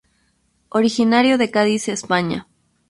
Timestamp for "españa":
1.87-2.47